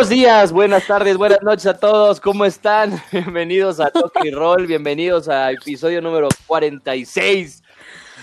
[0.00, 2.22] Buenos días, buenas tardes, buenas noches a todos.
[2.22, 3.02] ¿Cómo están?
[3.12, 7.62] Bienvenidos a Toque Roll, bienvenidos a episodio número 46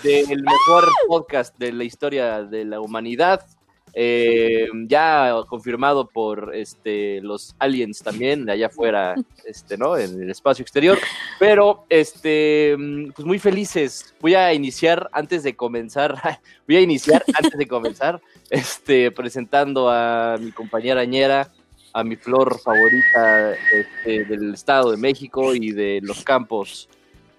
[0.02, 3.46] del mejor podcast de la historia de la humanidad.
[3.94, 9.14] Eh, ya confirmado por este, los aliens también, de allá afuera,
[9.44, 9.96] este, ¿no?
[9.96, 10.98] En el espacio exterior.
[11.38, 12.76] Pero, este,
[13.14, 14.16] pues muy felices.
[14.20, 16.16] Voy a iniciar antes de comenzar,
[16.66, 18.20] voy a iniciar antes de comenzar,
[18.50, 21.52] este, presentando a mi compañera Añera,
[21.92, 26.88] a mi flor favorita este, del Estado de México y de los campos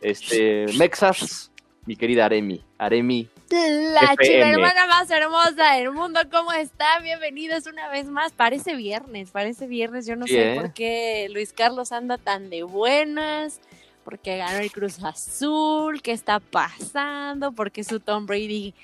[0.02, 1.52] este, Mexas,
[1.86, 2.64] mi querida Aremi.
[2.78, 7.00] Aremi la chica hermana más hermosa del mundo, ¿cómo está?
[7.02, 8.32] Bienvenidos una vez más.
[8.32, 10.06] Parece viernes, parece viernes.
[10.06, 13.60] Yo no sé por qué Luis Carlos anda tan de buenas,
[14.04, 18.76] porque ganó el Cruz Azul, qué está pasando, porque su Tom Brady.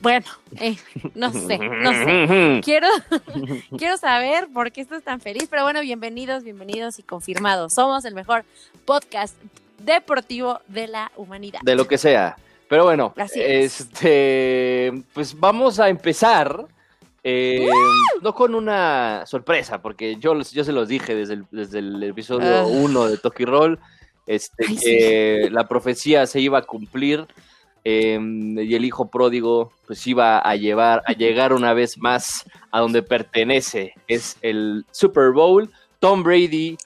[0.00, 0.26] Bueno,
[0.60, 0.76] eh,
[1.14, 2.60] no sé, no sé.
[2.62, 2.88] Quiero,
[3.78, 7.74] quiero saber por qué estás tan feliz, pero bueno, bienvenidos, bienvenidos y confirmados.
[7.74, 8.44] Somos el mejor
[8.84, 9.34] podcast
[9.78, 11.60] deportivo de la humanidad.
[11.62, 12.36] De lo que sea.
[12.68, 16.66] Pero bueno, este, pues vamos a empezar.
[17.26, 17.70] Eh,
[18.20, 22.66] no con una sorpresa, porque yo, yo se los dije desde el, desde el episodio
[22.66, 23.08] 1 ah.
[23.08, 23.80] de Toki Roll,
[24.26, 27.26] este, que la profecía se iba a cumplir
[27.84, 32.80] em, y el hijo pródigo pues iba a llevar, a llegar una vez más a
[32.80, 35.70] donde pertenece, es el Super Bowl.
[36.00, 36.76] Tom Brady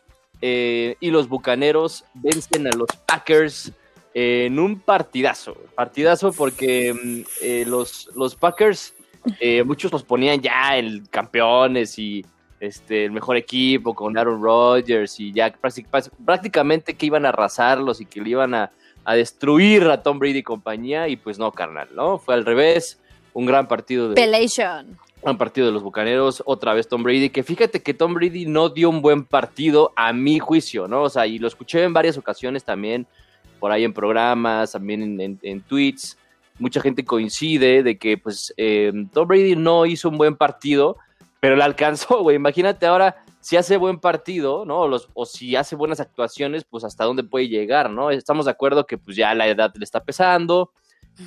[0.41, 3.73] eh, y los Bucaneros vencen a los Packers
[4.15, 8.95] en un partidazo, partidazo porque mm, eh, los, los Packers,
[9.41, 12.25] eh, muchos los ponían ya el campeones y
[12.61, 15.55] este, el mejor equipo con Aaron Rodgers y ya
[16.25, 18.71] prácticamente que iban a arrasarlos y que le iban a,
[19.07, 22.19] destruir a Tom Brady y compañía y pues no, carnal, ¿no?
[22.19, 22.99] Fue al revés,
[23.33, 24.15] un gran partido de...
[24.15, 24.99] Pelation.
[25.21, 28.69] Un partido de los Bucaneros, otra vez Tom Brady, que fíjate que Tom Brady no
[28.69, 31.03] dio un buen partido a mi juicio, ¿no?
[31.03, 33.07] O sea, y lo escuché en varias ocasiones también,
[33.59, 36.17] por ahí en programas, también en, tweets,
[36.59, 40.97] mucha gente coincide de que pues eh, Tom Brady no hizo un buen partido,
[41.41, 42.37] pero le alcanzó, güey.
[42.37, 44.81] Imagínate ahora si hace buen partido, ¿no?
[45.15, 48.11] o si hace buenas actuaciones, pues hasta dónde puede llegar, ¿no?
[48.11, 50.73] Estamos de acuerdo que pues ya la edad le está pesando,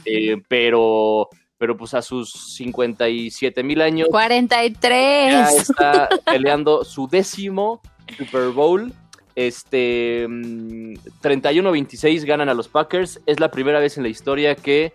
[0.06, 4.08] eh, pero pero pues a sus 57 mil años.
[4.10, 5.32] 43.
[5.32, 7.82] Ya está peleando su décimo
[8.18, 8.92] Super Bowl
[9.36, 13.22] este 31-26 mm, ganan a los Packers.
[13.26, 14.94] Es la primera vez en la historia que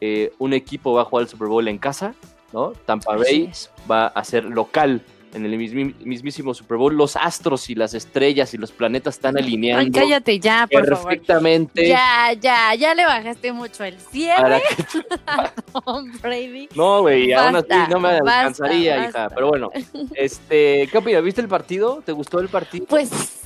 [0.00, 2.14] eh, un equipo va a jugar el Super Bowl en casa,
[2.52, 2.72] ¿no?
[2.72, 3.50] Tampa Bay
[3.90, 5.02] va a ser local
[5.36, 6.96] en el mismísimo Super Bowl.
[6.96, 9.84] Los astros y las estrellas y los planetas están alineando.
[9.84, 11.86] Ay, cállate ya, por perfectamente.
[11.86, 14.62] Ya, ya, ya le bajaste mucho el cierre
[15.84, 16.68] Tom Brady.
[16.74, 19.28] No, güey, aún así no me alcanzaría, hija.
[19.28, 19.70] Pero bueno,
[20.14, 21.22] este, ¿qué opinas?
[21.22, 22.02] ¿Viste el partido?
[22.04, 22.86] ¿Te gustó el partido?
[22.86, 23.45] Pues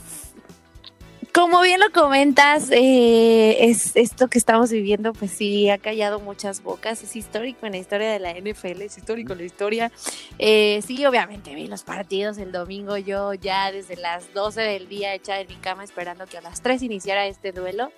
[1.32, 6.62] como bien lo comentas, eh, es esto que estamos viviendo, pues sí, ha callado muchas
[6.62, 9.92] bocas, es histórico en la historia de la NFL, es histórico en la historia.
[10.38, 15.14] Eh, sí, obviamente vi los partidos el domingo, yo ya desde las 12 del día
[15.14, 17.92] echada en mi cama esperando que a las 3 iniciara este duelo,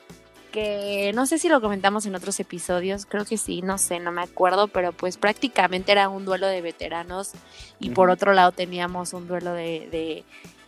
[0.50, 4.12] que no sé si lo comentamos en otros episodios, creo que sí, no sé, no
[4.12, 7.32] me acuerdo, pero pues prácticamente era un duelo de veteranos
[7.78, 10.24] y por otro lado teníamos un duelo de, de,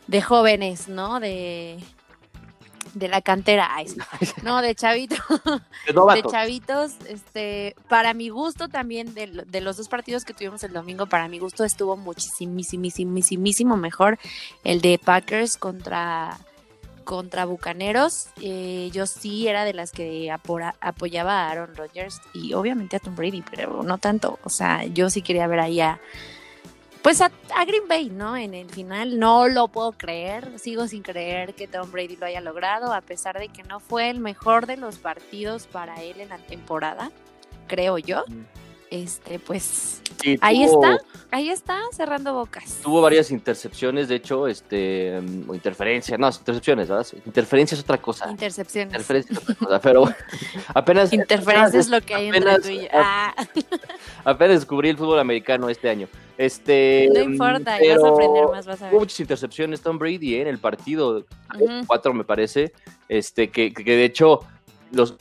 [0.06, 1.20] de jóvenes, ¿no?
[1.20, 1.78] De
[2.94, 3.71] de la cantera,
[4.43, 5.19] no, de chavitos,
[5.87, 11.06] de, chavitos, este, para mi gusto también, de, los dos partidos que tuvimos el domingo,
[11.06, 14.19] para mi gusto estuvo muchísimo mejor
[14.62, 16.38] el de Packers contra,
[17.04, 22.97] contra Bucaneros, eh, yo sí era de las que apoyaba a Aaron Rodgers y obviamente
[22.97, 26.00] a Tom Brady, pero no tanto, o sea, yo sí quería ver ahí a
[27.04, 27.31] pues a,
[27.66, 28.34] Green Bay, ¿no?
[28.34, 32.41] En el final no lo puedo creer, sigo sin creer que Tom Brady lo haya
[32.41, 36.30] logrado, a pesar de que no fue el mejor de los partidos para él en
[36.30, 37.12] la temporada,
[37.66, 38.24] creo yo.
[38.94, 40.00] Este, pues
[40.41, 41.00] ahí está,
[41.32, 42.78] ahí está, cerrando bocas.
[42.80, 47.04] Tuvo varias intercepciones, de hecho, este, mm, o interferencias, no, intercepciones, ¿verdad?
[47.26, 48.30] Interferencia es otra cosa.
[48.30, 48.92] Intercepciones.
[48.92, 50.04] Interferencia es otra cosa, pero
[50.74, 51.12] apenas.
[51.12, 53.34] Interferencia es lo que hay entre tú y ah.
[54.24, 56.06] Apenas descubrí el fútbol americano este año.
[56.38, 58.94] Este, no importa, vas a aprender más, vas a ver.
[58.94, 60.42] Hubo muchas intercepciones Tom Brady ¿eh?
[60.42, 61.24] en el partido,
[61.88, 62.72] cuatro me parece,
[63.08, 64.38] este, que, que de hecho
[64.92, 65.16] los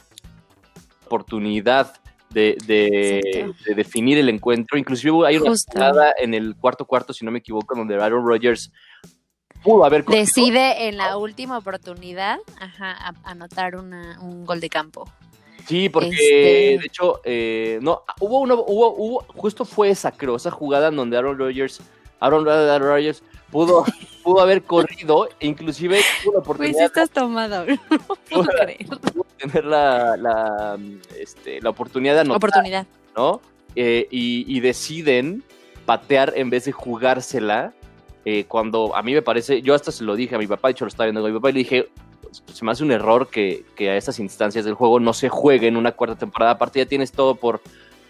[1.08, 2.03] oportunidad
[2.34, 4.78] de, de, definir el encuentro.
[4.78, 8.72] Inclusive hay una jugada en el cuarto cuarto, si no me equivoco, donde Aaron Rodgers
[9.64, 12.40] pudo haber decide en la última oportunidad
[13.24, 15.06] anotar un gol de campo.
[15.66, 20.52] Sí, porque este de hecho, eh, no, hubo hubo, hubo, justo fue esa, creo, esa
[20.52, 21.82] jugada en donde Aaron Rodgers
[22.24, 23.22] Aaron Rodgers
[23.52, 23.86] pudo,
[24.24, 26.74] pudo haber corrido, inclusive tuvo la pues oportunidad.
[26.74, 28.88] Pues estás tomado, no puedo creer.
[29.38, 30.78] tener la, la,
[31.20, 32.88] este, la oportunidad de anotar, oportunidad.
[33.16, 33.42] ¿no?
[33.76, 35.44] Eh, y, deciden
[35.86, 37.74] patear en vez de jugársela.
[38.26, 40.72] Eh, cuando a mí me parece, yo hasta se lo dije a mi papá, de
[40.72, 41.90] hecho lo estaba viendo a mi papá y le dije,
[42.32, 45.68] se me hace un error que, que, a estas instancias del juego no se juegue
[45.68, 46.54] en una cuarta temporada.
[46.54, 47.62] Aparte ya tienes todo por,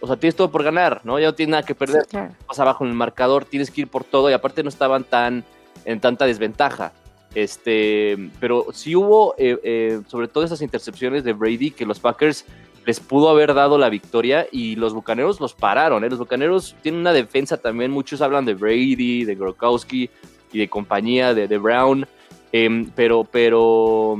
[0.03, 1.17] o sea, tienes todo por ganar, ¿no?
[1.17, 2.05] Ya no tienes nada que perder.
[2.45, 5.45] Vas abajo en el marcador, tienes que ir por todo y aparte no estaban tan
[5.85, 6.91] en tanta desventaja.
[7.33, 12.43] Este, pero sí hubo, eh, eh, sobre todo esas intercepciones de Brady, que los Packers
[12.85, 16.03] les pudo haber dado la victoria y los Bucaneros los pararon.
[16.03, 16.09] ¿eh?
[16.09, 20.09] Los Bucaneros tienen una defensa también, muchos hablan de Brady, de Gronkowski
[20.51, 22.05] y de compañía, de, de Brown.
[22.51, 24.17] Em, pero, pero,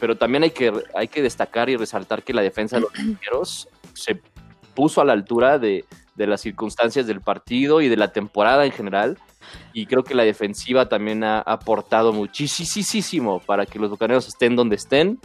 [0.00, 3.68] pero también hay que, hay que destacar y resaltar que la defensa de los Bucaneros
[3.92, 4.18] se
[4.76, 5.84] puso a la altura de,
[6.16, 9.18] las circunstancias del partido y de la temporada en general.
[9.72, 14.76] Y creo que la defensiva también ha aportado muchísimo para que los bucaneros estén donde
[14.76, 15.18] estén.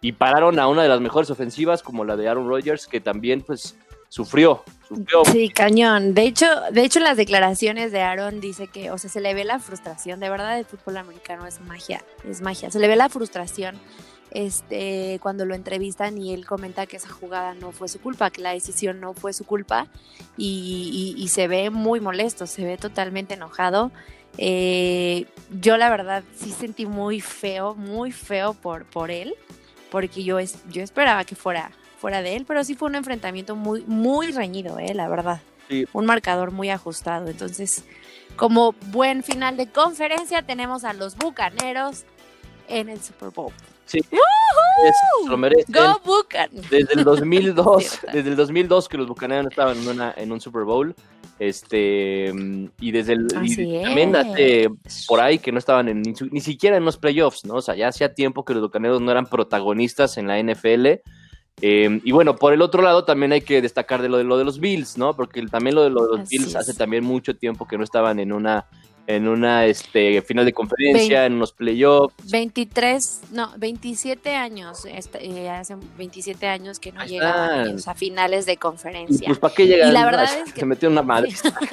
[0.00, 3.40] Y pararon a una de las mejores ofensivas, como la de Aaron Rodgers, que también
[3.40, 3.76] pues
[4.08, 4.62] sufrió.
[5.32, 6.14] Sí, cañón.
[6.14, 9.44] De hecho, de hecho, las declaraciones de Aaron dice que, o sea, se le ve
[9.44, 10.20] la frustración.
[10.20, 12.70] De verdad, el fútbol americano es magia, es magia.
[12.70, 13.76] Se le ve la frustración
[14.34, 18.42] este, cuando lo entrevistan y él comenta que esa jugada no fue su culpa, que
[18.42, 19.86] la decisión no fue su culpa
[20.36, 23.92] y, se ve muy molesto, se ve totalmente enojado.
[24.36, 25.26] Eh,
[25.60, 29.34] yo la verdad sí sentí muy feo, muy feo por, por él,
[29.90, 31.70] porque yo, es, yo esperaba que fuera,
[32.00, 35.40] fuera de él, pero sí fue un enfrentamiento muy, muy reñido, eh, la verdad.
[35.92, 37.28] Un marcador muy ajustado.
[37.28, 37.84] Entonces,
[38.36, 42.04] como buen final de conferencia, tenemos a los Bucaneros
[42.68, 43.52] en el Super Bowl.
[43.86, 44.00] Sí.
[45.28, 45.74] lo merecen.
[45.74, 46.26] Go
[46.70, 50.64] Desde el 2002, desde el 2002 que los Bucaneros estaban en, una, en un Super
[50.64, 50.94] Bowl.
[51.38, 52.32] Este,
[52.80, 54.70] y desde el también hace
[55.08, 57.54] por ahí que no estaban en, ni, siquiera en los playoffs, ¿no?
[57.54, 61.00] O sea, ya hacía tiempo que los Bucaneros no eran protagonistas en la NFL.
[61.60, 64.38] Em, y bueno, por el otro lado también hay que destacar de lo de, lo
[64.38, 65.14] de los Bills, ¿no?
[65.14, 68.20] Porque también lo de, lo de los Bills hace también mucho tiempo que no estaban
[68.20, 68.66] en una
[69.06, 72.14] en una este, final de conferencia, en unos playoffs.
[72.30, 78.56] 23, no, 27 años, este, eh, hace 27 años que no llegaban a finales de
[78.56, 79.26] conferencia.
[79.26, 81.30] pues para qué llegan, y la verdad es que se metió una madre.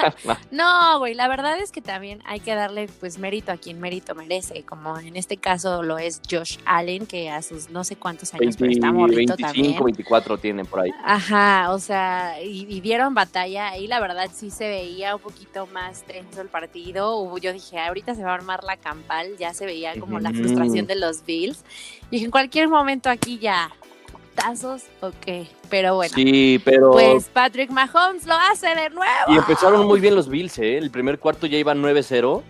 [0.52, 4.14] no, güey, la verdad es que también hay que darle pues mérito a quien mérito
[4.16, 8.34] merece, como en este caso lo es Josh Allen, que a sus no sé cuántos
[8.34, 10.92] años, pero está morrito 25, 24 tienen por ahí.
[11.04, 15.68] Ajá, o sea, y, y dieron batalla, y la verdad sí se veía un poquito
[15.68, 19.66] más tenso el partido, yo dije, ahorita se va a armar la campal, ya se
[19.66, 21.64] veía como la frustración de los Bills.
[22.10, 23.72] Y dije, en cualquier momento aquí ya,
[24.36, 26.14] tazos, ok, pero bueno.
[26.14, 26.92] Sí, pero...
[26.92, 29.26] Pues Patrick Mahomes lo hace de nuevo.
[29.30, 30.78] Y empezaron muy bien los Bills, ¿eh?
[30.78, 32.42] El primer cuarto ya iban 9-0.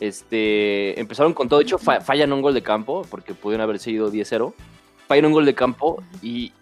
[0.00, 4.12] Este, empezaron con todo, de hecho fallan un gol de campo, porque pudieron haber sido
[4.12, 4.52] 10-0.
[5.06, 6.52] Fallan un gol de campo y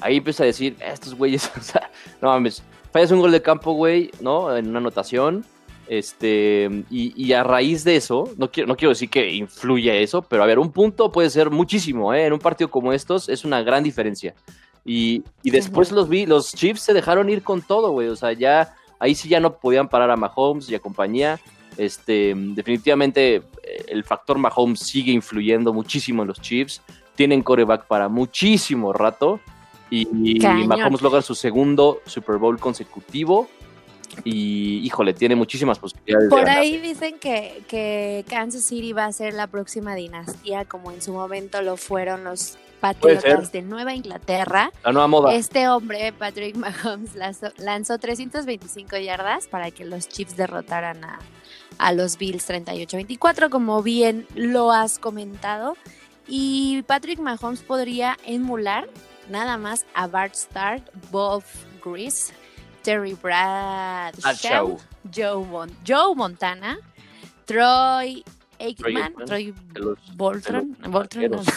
[0.00, 1.90] ahí empieza a decir, estos güeyes, o sea,
[2.20, 2.62] no mames,
[2.92, 4.56] fallas un gol de campo, güey, ¿no?
[4.56, 5.44] En una anotación
[5.88, 10.42] este, y, a raíz de eso, no quiero, no quiero decir que influye eso, pero
[10.42, 12.26] a ver, un punto puede ser muchísimo, ¿eh?
[12.26, 14.34] En un partido como estos es una gran diferencia.
[14.84, 18.08] Y, después los vi, los Chiefs se dejaron ir con todo, güey.
[18.08, 21.40] O sea, ya, ahí sí ya no podían parar a Mahomes y a compañía.
[21.76, 23.42] Este, definitivamente eh,
[23.88, 26.82] el factor Mahomes sigue influyendo muchísimo en los Chiefs.
[27.14, 29.40] Tienen coreback para muchísimo rato.
[29.90, 33.48] Y, y Mahomes logra su segundo Super Bowl consecutivo
[34.24, 36.28] y híjole, tiene muchísimas posibilidades.
[36.28, 41.02] Por ahí dicen que, que Kansas City va a ser la próxima dinastía, como en
[41.02, 44.70] su momento lo fueron los Patriotas de Nueva Inglaterra.
[44.84, 45.34] La nueva moda.
[45.34, 51.18] Este hombre, Patrick Mahomes, lanzó, 325 yardas para que los Chiefs derrotaran a,
[51.78, 55.76] a los Bills 38-24, como bien lo has comentado.
[56.28, 58.88] Y Patrick Mahomes podría emular
[59.28, 61.42] nada más a Bart Starr, Bob
[61.84, 62.32] Grease,
[62.88, 64.78] Terry Bradshaw,
[65.10, 66.78] Joe, Joe Montana,
[67.46, 68.24] Troy
[68.58, 69.52] Aikman, Troy,
[70.16, 70.74] Boltron,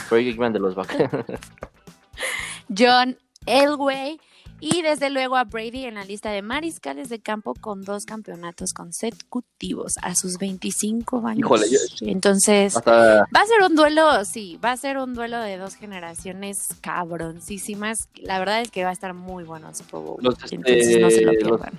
[0.10, 0.76] Troy Aikman de los
[2.74, 3.16] John
[3.48, 4.20] Elway
[4.62, 8.74] y desde luego a Brady en la lista de mariscales de campo con dos campeonatos
[8.74, 11.50] consecutivos a sus 25 años.
[12.02, 16.70] Entonces, va a ser un duelo, sí, va a ser un duelo de dos generaciones
[16.82, 18.08] cabroncísimas.
[18.16, 19.72] La verdad es que va a estar muy bueno
[20.20, 21.02] Los, este,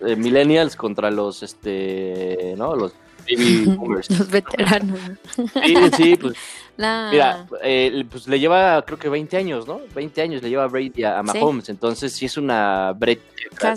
[0.06, 2.74] eh, millennials contra los, este, ¿no?
[2.74, 2.92] Los
[4.08, 5.00] Los veteranos.
[5.34, 6.34] Sí, sí, pues.
[6.76, 9.80] Mira, eh, pues le lleva creo que 20 años, ¿no?
[9.94, 13.22] 20 años le lleva Brady a, Mahomes, entonces sí es una brecha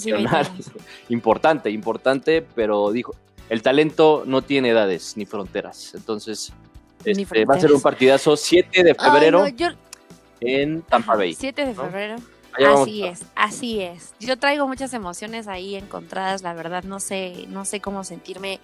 [1.10, 3.14] importante, importante, pero dijo,
[3.50, 5.94] el talento no tiene edades ni fronteras.
[5.94, 6.54] Entonces,
[7.04, 9.46] este, va a ser un partidazo 7 de febrero
[10.40, 11.34] en Tampa Bay.
[11.34, 12.16] 7 de febrero.
[12.64, 14.14] Así es, así es.
[14.20, 18.62] Yo traigo muchas emociones ahí encontradas, la verdad no sé, no sé cómo sentirme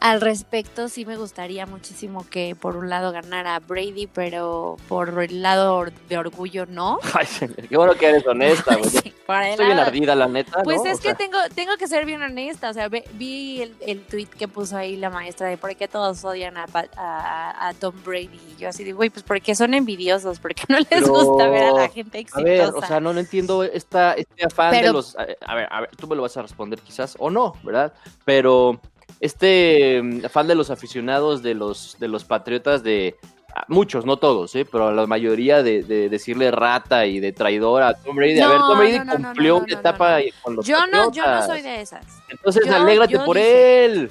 [0.00, 5.42] al respecto, sí me gustaría muchísimo que por un lado ganara Brady, pero por el
[5.42, 6.98] lado de orgullo no.
[7.14, 7.26] Ay,
[7.68, 9.16] qué bueno que eres honesta, güey.
[9.50, 10.62] Estoy bien ardida, la neta.
[10.62, 12.70] Pues es que tengo, tengo que ser bien honesta.
[12.70, 16.24] O sea, vi el, el tweet que puso ahí la maestra de por qué todos
[16.24, 18.40] odian a, a, Tom Brady.
[18.52, 21.72] Y yo así digo, güey, pues porque son envidiosos, porque no les gusta ver a
[21.72, 22.40] la gente exitosa.
[22.40, 25.16] A ver, o sea, no, no entiendo esta, este afán de los.
[25.16, 27.92] A ver, a ver, tú me lo vas a responder quizás, o no, ¿verdad?
[28.24, 28.80] Pero
[29.20, 33.16] este mm, afán de los aficionados de los, de los Patriotas de
[33.54, 34.66] ah, muchos, no todos, ¿eh?
[34.70, 38.40] pero la mayoría de, decirle rata y de traidor a Tom Brady.
[38.40, 41.80] a ver, Tom Brady cumplió una etapa con los yo No, yo no soy de
[41.80, 42.04] esas.
[42.28, 44.10] Entonces, alégrate por él.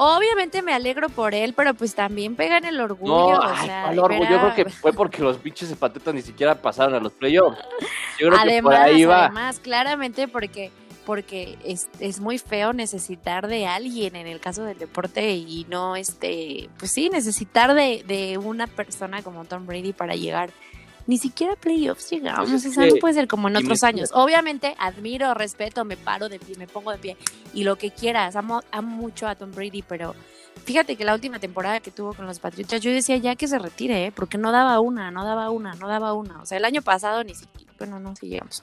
[0.00, 3.32] Obviamente me alegro por él, pero pues también pegan el orgullo.
[3.32, 7.00] No, o sea, yo creo que fue porque los pinches Patriotas ni siquiera pasaron a
[7.00, 7.58] los playoffs.
[8.20, 9.24] Yo creo además, que por ahí va.
[9.24, 10.70] Además, claramente porque
[11.08, 15.96] porque es, es, muy feo necesitar de alguien en el caso del deporte y no,
[15.96, 20.50] este, pues sí, necesitar de, de una persona como Tom Brady para llegar.
[21.06, 24.10] Ni siquiera playoffs llegamos, pues o sea, no puede ser como en otros años.
[24.12, 27.16] Obviamente, admiro, respeto, me paro de pie, me pongo de pie
[27.54, 28.36] y lo que quieras.
[28.36, 30.14] Amo, amo mucho a Tom Brady, pero
[30.66, 33.58] fíjate que la última temporada que tuvo con los Patriotas, yo decía ya que se
[33.58, 34.12] retire, ¿eh?
[34.12, 36.42] porque no daba una, no daba una, no daba una.
[36.42, 38.62] O sea, el año pasado ni siquiera bueno, no, si llegamos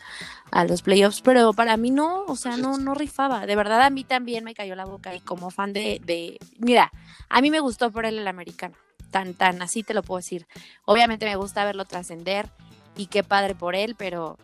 [0.51, 3.45] a los playoffs, pero para mí no, o sea, pues no, no rifaba.
[3.45, 6.91] De verdad, a mí también me cayó la boca y como fan de, de, mira,
[7.29, 8.75] a mí me gustó por él el americano,
[9.11, 10.47] tan, tan, así te lo puedo decir.
[10.85, 12.49] Obviamente me gusta verlo trascender
[12.97, 14.37] y qué padre por él, pero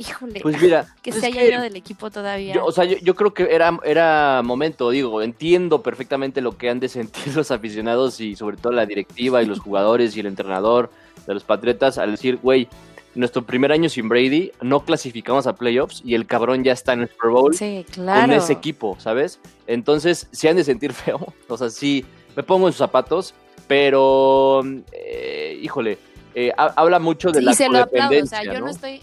[0.00, 2.62] híjole, pues mira, que se haya ido del equipo todavía.
[2.64, 6.88] o sea, yo, creo que era, era momento, digo, entiendo perfectamente lo que han de
[6.88, 10.90] sentir los aficionados y sobre todo la directiva y los jugadores y el entrenador
[11.26, 12.68] de los Patriotas al decir, güey,
[13.14, 17.02] nuestro primer año sin Brady, no clasificamos a playoffs y el cabrón ya está en
[17.02, 17.56] el Super Bowl
[17.96, 19.40] con ese equipo, ¿sabes?
[19.66, 22.04] Entonces, si han de sentir feo, o sea, sí,
[22.36, 23.34] me pongo en sus zapatos,
[23.66, 24.62] pero,
[24.92, 25.98] eh, híjole,
[26.34, 28.68] eh, habla mucho de la se lo o sea, yo ¿no?
[28.68, 29.00] estoy...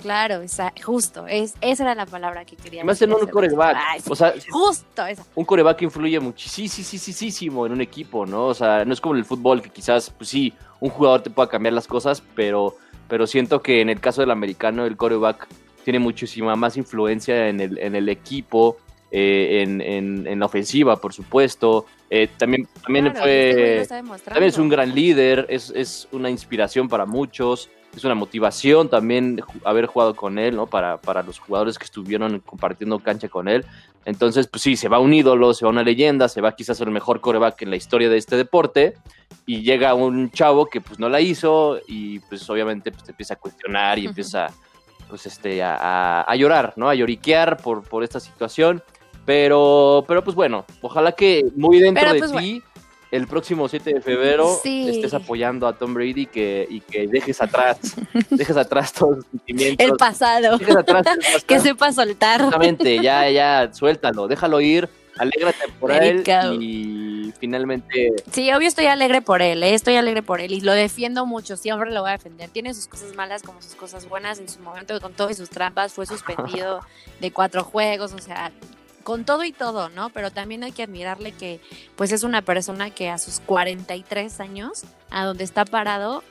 [0.00, 3.76] Claro, esa, justo, es, esa era la palabra que quería Más en un coreback,
[4.08, 5.24] o sea, justo esa.
[5.34, 8.46] Un coreback influye muchísimo en un equipo, ¿no?
[8.46, 11.30] O sea, no es como en el fútbol que quizás, pues sí, un jugador te
[11.30, 12.76] pueda cambiar las cosas, pero,
[13.08, 15.48] pero siento que en el caso del americano el coreback
[15.84, 18.76] tiene muchísima más influencia en el, en el equipo,
[19.10, 19.80] eh, en,
[20.26, 21.86] en, la ofensiva, por supuesto.
[22.10, 23.86] Eh, también también fue
[24.24, 29.42] también es un gran líder, es, es, una inspiración para muchos, es una motivación también
[29.64, 30.66] haber jugado con él, ¿no?
[30.66, 33.64] Para, para los jugadores que estuvieron compartiendo cancha con él.
[34.04, 36.90] Entonces, pues sí, se va un ídolo, se va una leyenda, se va quizás el
[36.90, 38.94] mejor coreback en la historia de este deporte
[39.44, 43.34] y llega un chavo que pues no la hizo y pues obviamente pues te empieza
[43.34, 44.48] a cuestionar y empieza
[45.08, 46.88] pues este a, a, llorar, ¿no?
[46.88, 48.82] A lloriquear por, por esta situación.
[49.24, 52.62] Pero, pero pues bueno, ojalá que muy dentro de pues, ti
[53.10, 57.78] el próximo 7 de febrero estés apoyando a Tom Brady que, y que dejes atrás,
[58.30, 59.86] dejes atrás todos los sentimientos.
[59.86, 60.58] El pasado.
[61.46, 62.40] que sepa soltar.
[62.40, 66.22] Exactamente, ya, ya, suéltalo, déjalo ir, alégrate por él
[66.60, 68.12] y finalmente...
[68.30, 69.74] Sí, obvio estoy alegre por él, ¿eh?
[69.74, 72.50] estoy alegre por él y lo defiendo mucho, siempre lo voy a defender.
[72.50, 74.38] Tiene sus cosas malas como sus cosas buenas.
[74.38, 76.80] En su momento con todas sus trampas fue suspendido
[77.20, 78.52] de cuatro juegos, o sea,
[79.08, 80.10] con todo y todo, ¿no?
[80.10, 81.62] Pero también hay que admirarle que
[81.96, 86.22] pues es una persona que a sus 43 años, a donde está parado,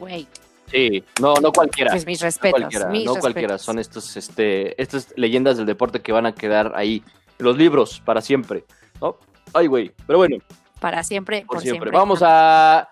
[0.00, 0.26] güey.
[0.66, 1.92] Sí, no, no cualquiera.
[1.92, 2.60] Pues mis respetos.
[2.60, 3.58] No cualquiera, no cualquiera.
[3.58, 7.04] son estos, este, estas leyendas del deporte que van a quedar ahí,
[7.38, 8.64] los libros, para siempre,
[9.00, 9.16] ¿no?
[9.52, 10.38] Ay, güey, pero bueno.
[10.80, 11.92] Para siempre, por, siempre.
[11.92, 12.88] Vamos a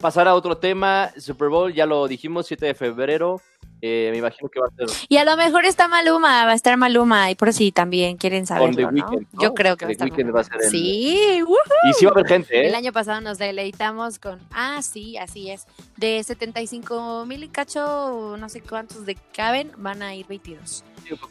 [0.00, 3.40] pasar a otro tema, Super Bowl, ya lo dijimos, 7 de febrero,
[3.86, 4.86] eh, me imagino que va a ser.
[5.10, 8.46] Y a lo mejor está Maluma, va a estar Maluma, y por si también quieren
[8.46, 9.10] saberlo, ¿no?
[9.32, 10.10] Yo creo que va a estar.
[10.34, 10.70] Va a ser el...
[10.70, 11.42] Sí,
[11.90, 12.68] y sí va a haber gente, ¿eh?
[12.68, 14.40] El año pasado nos deleitamos con.
[14.52, 15.66] Ah, sí, así es.
[15.98, 20.82] De 75 mil y cacho, no sé cuántos de caben, van a ir 22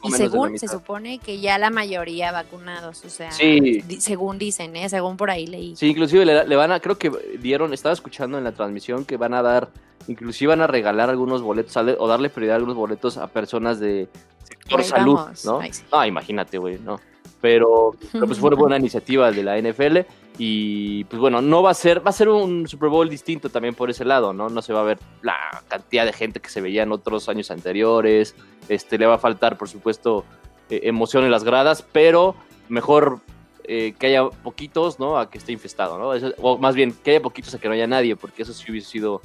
[0.03, 4.89] y según se supone que ya la mayoría vacunados, o sea, según dicen, ¿eh?
[4.89, 5.75] según por ahí leí.
[5.75, 9.33] Sí, inclusive le, van a, creo que dieron, estaba escuchando en la transmisión que van
[9.33, 9.69] a dar,
[10.07, 14.07] inclusive van a regalar algunos boletos o darle prioridad a algunos boletos a personas de
[14.43, 15.59] sector salud, ¿no?
[15.91, 16.99] Ah, imagínate, güey, no.
[17.43, 19.97] Pero, pero, pues fue una buena iniciativa de la NFL
[20.37, 23.75] y pues bueno, no va a ser, va a ser un Super Bowl distinto también
[23.75, 24.47] por ese lado, ¿no?
[24.47, 25.35] No se va a ver la
[25.67, 28.33] cantidad de gente que se veía en otros años anteriores,
[28.69, 30.23] este, le va a faltar, por supuesto,
[30.69, 32.35] eh, emoción en las gradas, pero
[32.69, 33.19] mejor
[33.65, 35.17] eh, que haya poquitos, ¿no?
[35.17, 36.11] A que esté infestado, ¿no?
[36.41, 38.89] o más bien, que haya poquitos a que no haya nadie, porque eso sí hubiese
[38.89, 39.21] sido...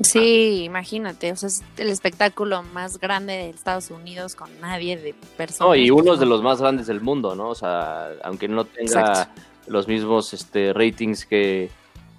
[0.00, 5.14] Sí, imagínate, o sea, es el espectáculo más grande de Estados Unidos con nadie de
[5.36, 5.70] personas.
[5.70, 7.48] No, y uno de los más grandes del mundo, ¿no?
[7.48, 9.30] O sea, aunque no tenga
[9.66, 11.70] los mismos este, ratings que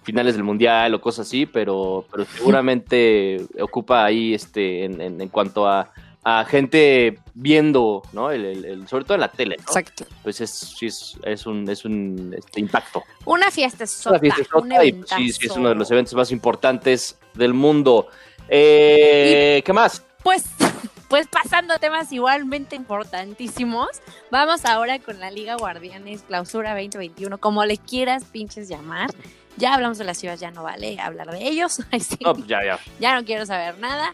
[0.03, 5.67] finales del mundial o cosas así, pero, pero seguramente ocupa ahí, este, en, en cuanto
[5.67, 5.91] a
[6.23, 8.31] a gente viendo, ¿no?
[8.31, 9.63] El, sobre todo en la tele, ¿no?
[9.63, 10.05] Exacto.
[10.23, 13.03] Pues es, sí es, es un, es un este, impacto.
[13.25, 16.13] Una fiesta sota, Una fiesta sota y pues, sí, sí, es uno de los eventos
[16.13, 18.07] más importantes del mundo.
[18.49, 20.03] Eh, ¿Qué más?
[20.23, 20.45] Pues,
[21.07, 23.87] pues pasando a temas igualmente importantísimos,
[24.29, 29.09] vamos ahora con la Liga Guardianes Clausura 2021, como le quieras pinches llamar.
[29.55, 31.79] Ya hablamos de las chivas, ya no vale hablar de ellos.
[32.21, 32.79] No, pues ya, ya.
[32.99, 34.13] Ya no quiero saber nada.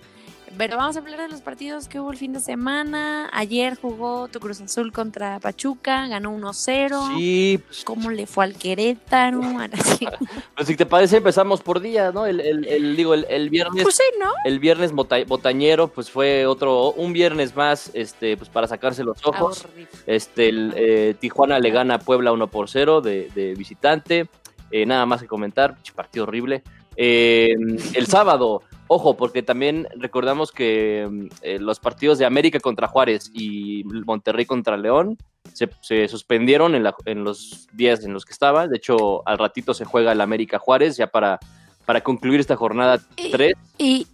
[0.57, 3.29] Pero vamos a hablar de los partidos que hubo el fin de semana.
[3.33, 7.17] Ayer jugó tu Cruz Azul contra Pachuca, ganó 1-0.
[7.17, 7.59] Sí.
[7.83, 9.41] ¿Cómo le fue al Querétaro?
[10.55, 12.25] pues si te parece, empezamos por día, ¿no?
[12.25, 13.83] El, el, digo, el, viernes.
[13.83, 14.31] Pues sí, ¿no?
[14.45, 19.65] El viernes botañero, pues fue otro, un viernes más, este, pues para sacarse los ojos.
[20.05, 24.27] Este, el, eh, Tijuana le gana a Puebla 1 por 0 de, de visitante.
[24.71, 26.63] Eh, nada más que comentar, partido horrible.
[26.97, 27.55] Eh,
[27.93, 33.31] el sábado, ojo, porque también recordamos que mm, eh, los partidos de América contra Juárez
[33.33, 35.17] y Monterrey contra León
[35.53, 38.67] se, suspendieron en, en, los días en los que estaba.
[38.67, 41.39] De hecho, al ratito se juega el América Juárez ya para,
[41.85, 42.99] para concluir esta jornada
[43.31, 43.53] 3.
[43.77, 44.07] Y, y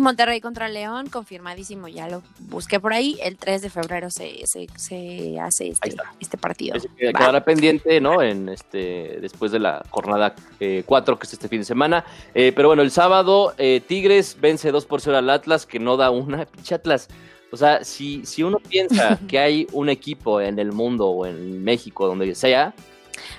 [0.00, 3.18] Monterrey contra León, confirmadísimo, ya lo busqué por ahí.
[3.22, 6.78] El 3 de febrero se, se, hace este, este partido.
[6.96, 8.22] quedará pendiente, ¿no?
[8.22, 12.02] En este, después de la jornada 4, eh, que es este fin de semana.
[12.34, 15.98] Eh, pero bueno, el sábado, eh, Tigres vence 2 por 0 al Atlas, que no
[15.98, 17.08] da una pinche Atlas.
[17.52, 21.62] O sea, si, si uno piensa que hay un equipo en el mundo o en
[21.62, 22.72] México, donde sea.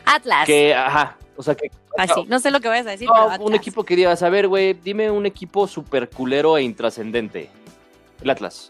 [0.06, 0.46] Atlas.
[0.46, 1.72] Que, ajá, o sea que.
[1.98, 3.10] Así, no, sé lo que vayas a decir.
[3.40, 7.50] un equipo que digas, a ver, güey, dime un equipo super culero e intrascendente.
[8.22, 8.70] El Atlas.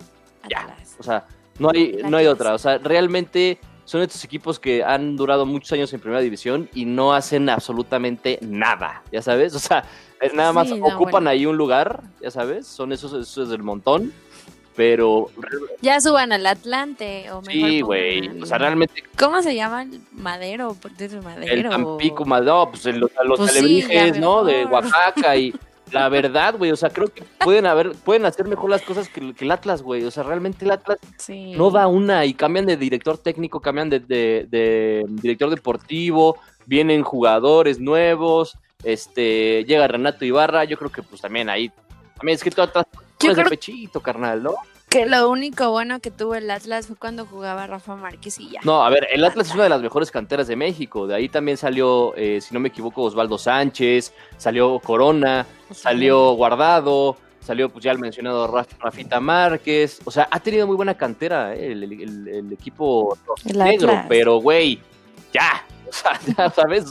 [0.49, 0.75] Ya.
[0.99, 1.25] O sea,
[1.59, 2.53] no hay, no hay otra.
[2.53, 6.85] O sea, realmente son estos equipos que han durado muchos años en primera división y
[6.85, 9.03] no hacen absolutamente nada.
[9.11, 9.53] Ya sabes.
[9.55, 9.85] O sea,
[10.33, 12.67] nada más ocupan ahí un lugar, ya sabes.
[12.67, 14.11] Son esos, esos del montón
[14.75, 15.29] pero...
[15.81, 19.03] Ya suban al Atlante o mejor Sí, güey, o sea, realmente...
[19.17, 20.75] ¿Cómo se llama el madero?
[21.23, 21.51] madero?
[21.51, 24.43] El Tampico, Madero, pues los, los pues ¿no?
[24.43, 25.53] De Oaxaca y...
[25.91, 29.33] La verdad, güey, o sea, creo que pueden haber, pueden hacer mejor las cosas que,
[29.37, 30.03] el Atlas, güey.
[30.03, 30.97] O sea, realmente el Atlas
[31.29, 37.79] no da una y cambian de director técnico, cambian de, de, director deportivo, vienen jugadores
[37.79, 41.71] nuevos, este, llega Renato Ibarra, yo creo que pues también ahí,
[42.17, 42.87] también es que todo Atlas
[43.25, 44.55] yo creo pechito, carnal, ¿no?
[44.89, 48.61] Que lo único bueno que tuvo el Atlas fue cuando jugaba Rafa Márquez y ya.
[48.63, 51.07] No, a ver, el Atlas es una de las mejores canteras de México.
[51.07, 57.17] De ahí también salió, eh, si no me equivoco, Osvaldo Sánchez, salió Corona, salió Guardado,
[57.41, 58.47] salió pues ya el mencionado
[58.79, 59.99] Rafita Márquez.
[60.05, 64.79] O sea, ha tenido muy buena cantera eh, el, equipo negro, pero güey,
[65.33, 66.85] ya, o sea, ya sabes.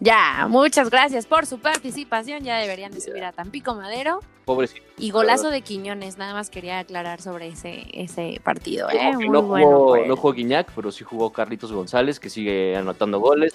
[0.00, 2.44] ya, muchas gracias por su participación.
[2.44, 4.20] Ya deberían de subir a Tampico Madero.
[4.44, 4.84] Pobrecito.
[4.98, 8.88] Y golazo de Quiñones, nada más quería aclarar sobre ese, ese partido.
[8.90, 9.12] ¿eh?
[9.30, 13.54] no, jugó, no jugó Guiñac, pero sí jugó Carlitos González, que sigue anotando goles.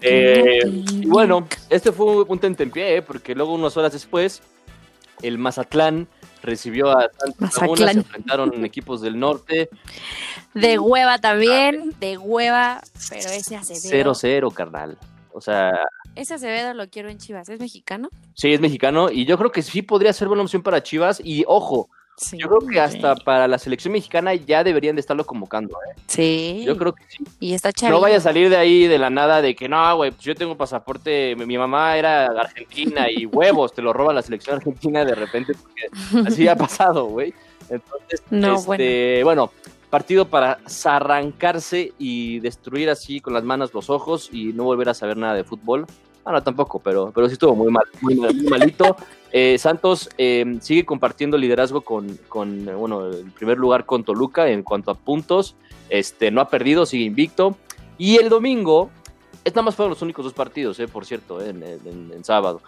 [0.00, 3.02] Eh, y bueno, este fue un punto en pie, ¿eh?
[3.02, 4.40] porque luego unas horas después,
[5.22, 6.06] el Mazatlán
[6.44, 7.10] recibió a
[7.50, 9.68] Santos Laguna, se enfrentaron equipos del norte.
[10.52, 14.14] De hueva también, de hueva, pero ese Acevedo.
[14.14, 14.98] 0-0, carnal.
[15.32, 15.72] O sea.
[16.14, 17.48] Ese Acevedo lo quiero en Chivas.
[17.48, 18.08] ¿Es mexicano?
[18.34, 19.10] Sí, es mexicano.
[19.10, 21.20] Y yo creo que sí podría ser buena opción para Chivas.
[21.24, 21.90] Y ojo,
[22.32, 26.00] yo creo que hasta para la selección mexicana ya deberían de estarlo convocando, ¿eh?
[26.06, 26.62] Sí.
[26.64, 27.24] Yo creo que sí.
[27.40, 30.12] Y está No vaya a salir de ahí de la nada de que no, güey,
[30.12, 34.56] pues yo tengo pasaporte, mi, mamá era argentina y huevos, te lo roba la selección
[34.56, 37.34] argentina de repente, porque así ha pasado, güey.
[37.68, 39.50] Entonces, no, este, bueno.
[39.90, 44.94] partido para arrancarse y destruir así con las manos los ojos y no volver a
[44.94, 45.86] saber nada de fútbol.
[46.24, 48.16] Ah, no, tampoco, pero, pero sí estuvo muy mal, muy,
[48.48, 48.96] malito.
[49.30, 54.62] Eh, Santos eh, sigue compartiendo liderazgo con, con, bueno, el primer lugar con Toluca en
[54.62, 55.54] cuanto a puntos.
[55.90, 57.56] Este, no ha perdido, sigue invicto.
[57.98, 58.90] Y el domingo,
[59.44, 62.62] es nada más fueron los únicos dos partidos, eh, por cierto, en, en, sábado.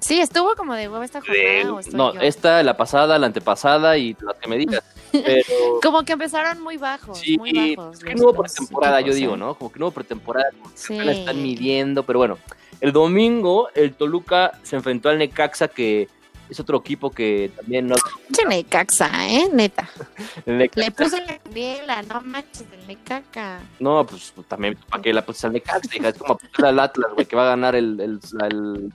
[0.00, 1.80] Sí, estuvo como de huevo esta jornada.
[1.92, 4.84] no, esta, la pasada, la antepasada y las que me digas.
[5.12, 5.80] Pero...
[5.82, 7.18] como que empezaron muy bajos.
[7.18, 9.54] Sí, muy bajos, que no hubo pretemporada, yo digo, ¿no?
[9.54, 10.94] Como que no hubo pretemporada, sí.
[10.94, 12.38] la están midiendo, pero bueno.
[12.80, 16.08] El domingo el Toluca se enfrentó al Necaxa que
[16.48, 17.96] es otro equipo que también no.
[18.48, 19.48] Necaxa, ¿eh?
[19.52, 19.88] Neta.
[20.46, 23.60] Le puse la biela, no manches, el Necaxa.
[23.80, 26.08] No, pues también, ¿para qué la puse al Necaxa?
[26.08, 28.92] Es como al Atlas, güey, que va a ganar el, el, el,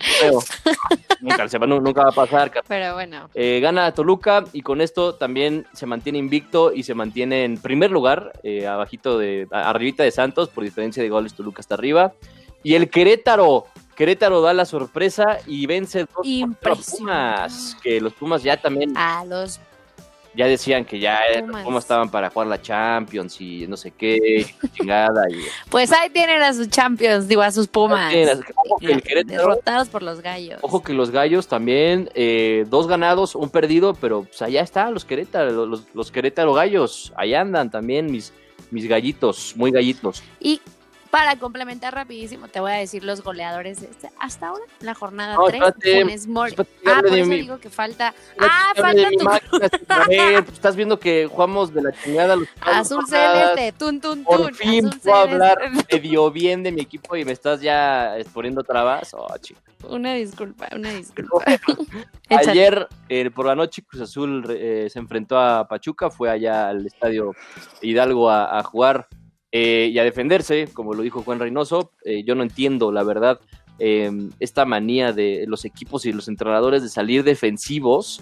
[1.21, 2.51] nunca, se va, nunca va a pasar.
[2.67, 3.29] Pero bueno.
[3.35, 7.91] Eh, gana Toluca y con esto también se mantiene invicto y se mantiene en primer
[7.91, 12.13] lugar, eh, abajito de, arribita de Santos, por diferencia de goles, Toluca está arriba.
[12.63, 16.25] Y el Querétaro Querétaro da la sorpresa y vence dos
[16.61, 19.59] los Pumas, que los Pumas ya también a los
[20.35, 21.19] ya decían que ya
[21.63, 25.29] Pumas estaban para jugar la Champions y no sé qué, chingada.
[25.29, 25.41] Y...
[25.69, 28.13] Pues ahí tienen a sus Champions, digo, a sus Pumas.
[28.55, 30.59] Ojo que el Querétaro, derrotados por los gallos.
[30.61, 35.05] Ojo que los gallos también, eh, dos ganados, un perdido, pero pues allá están los
[35.05, 38.33] Querétaro, los, los Querétaro gallos, ahí andan también mis,
[38.71, 40.23] mis gallitos, muy gallitos.
[40.39, 40.61] Y
[41.13, 45.61] para complementar rapidísimo, te voy a decir los goleadores este, hasta ahora, la jornada 3.
[45.61, 48.15] Ah, por eso digo que falta.
[48.39, 49.23] Ah, falta tu.
[50.07, 54.37] Pues, estás viendo que jugamos de la chingada los Azul celeste, tun, tun, tun.
[54.37, 55.59] Por fin puedo hablar
[55.91, 59.13] medio bien de mi equipo y me estás ya poniendo trabas.
[59.13, 59.61] Oh, chico.
[59.87, 61.45] Una disculpa, una disculpa.
[62.29, 66.87] Ayer, eh, por la noche, Cruz Azul eh, se enfrentó a Pachuca, fue allá al
[66.87, 67.35] estadio
[67.83, 69.07] Hidalgo a jugar
[69.55, 71.91] eh, y a defenderse, como lo dijo Juan Reynoso.
[72.03, 73.39] Eh, yo no entiendo, la verdad,
[73.77, 78.19] em, esta manía de los equipos y los entrenadores de salir defensivos.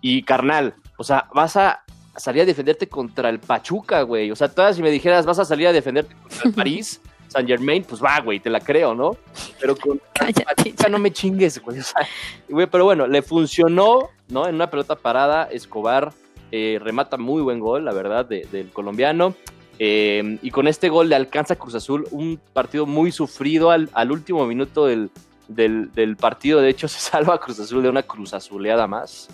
[0.00, 1.84] Y carnal, o sea, vas a
[2.16, 4.30] salir a defenderte contra el Pachuca, güey.
[4.30, 6.98] O sea, todas si me dijeras, vas a salir a defenderte contra el París.
[7.28, 9.18] San Germain, pues va, güey, te la creo, ¿no?
[9.60, 11.80] Pero con Pachuca no me chingues, güey.
[11.80, 12.08] O sea,
[12.48, 12.66] güey.
[12.68, 14.48] Pero bueno, le funcionó, ¿no?
[14.48, 16.14] En una pelota parada, Escobar
[16.52, 19.34] eh, remata muy buen gol, la verdad, del colombiano.
[19.78, 24.46] Em, y con este gol le alcanza Cruz Azul un partido muy sufrido al, último
[24.46, 25.10] minuto del,
[25.48, 26.60] del, partido.
[26.60, 29.28] De hecho, se salva a Cruz Azul de una Cruz Azuleada más.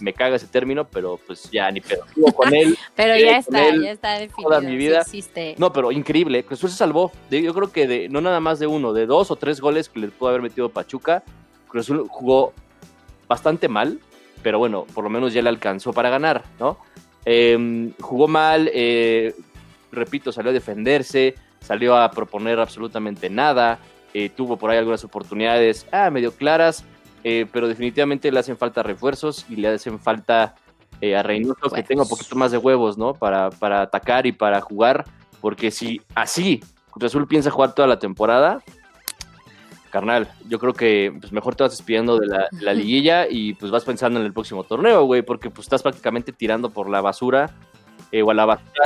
[0.00, 2.04] Me caga ese término, pero pues ya ni pedo.
[2.34, 2.76] con él.
[2.96, 4.48] pero ya está, ya está definido.
[4.48, 5.04] Toda mi vida.
[5.58, 6.44] No, pero increíble.
[6.44, 7.12] Cruz Azul se salvó.
[7.30, 10.00] yo creo que de, no nada más de uno, de dos o tres goles que
[10.00, 11.22] le pudo haber metido Pachuca.
[11.68, 12.52] Cruz Azul jugó
[13.28, 13.98] bastante mal,
[14.42, 16.78] pero bueno, por lo menos ya le alcanzó para ganar, ¿no?
[17.24, 19.34] Em, jugó mal, eh,
[19.92, 23.78] repito, salió a defenderse, salió a proponer absolutamente nada,
[24.14, 26.84] eh, tuvo por ahí algunas oportunidades ah, medio claras,
[27.24, 30.54] eh, pero definitivamente le hacen falta refuerzos y le hacen falta
[31.00, 33.14] eh, a Reynoso que tenga un poquito más de huevos, ¿no?
[33.14, 35.04] Para, para atacar y para jugar,
[35.40, 38.62] porque si así Cruz Azul piensa jugar toda la temporada,
[39.90, 43.54] carnal, yo creo que pues, mejor te vas despidiendo de la, de la, liguilla y
[43.54, 47.00] pues vas pensando en el próximo torneo, güey, porque pues estás prácticamente tirando por la
[47.00, 47.50] basura
[48.12, 48.22] eh,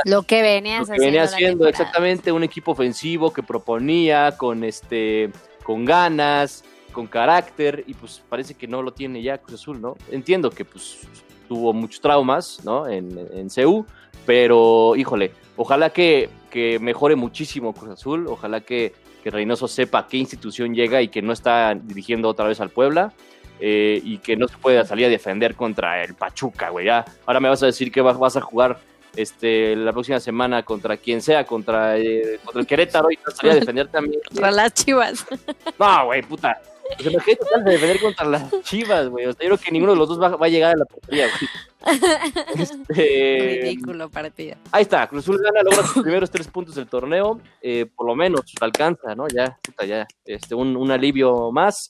[0.04, 5.30] lo que venía haciendo, exactamente un equipo ofensivo que proponía con este
[5.64, 9.96] con ganas, con carácter y pues parece que no lo tiene ya Cruz Azul, ¿no?
[10.12, 11.00] Entiendo que pues
[11.48, 12.86] tuvo muchos traumas, ¿no?
[12.86, 13.84] En, en CEU,
[14.24, 20.18] pero híjole, ojalá que, que mejore muchísimo Cruz Azul, ojalá que, que Reynoso sepa qué
[20.18, 23.12] institución llega y que no está dirigiendo otra vez al Puebla.
[23.58, 26.84] Eh, y que no se pueda salir a defender contra el Pachuca, güey.
[26.84, 28.78] Ya, ahora me vas a decir que vas, vas a jugar
[29.16, 33.60] este, la próxima semana contra quien sea, contra, eh, contra el Querétaro y trataría de
[33.60, 34.20] defender también.
[34.28, 35.26] Contra las chivas.
[35.78, 36.60] No, güey, puta.
[36.98, 39.26] Se me tratar de defender contra las chivas, güey.
[39.26, 41.26] O sea, yo creo que ninguno de los dos va, a llegar a la portería,
[41.26, 41.48] güey.
[42.58, 44.56] Este, Ridículo partida.
[44.72, 47.40] Ahí está, Cruz Azul gana, logra sus primeros tres puntos del torneo.
[47.60, 49.28] Eh, por lo menos alcanza, ¿no?
[49.28, 50.06] Ya, puta, ya.
[50.24, 51.86] Este, un, un alivio más.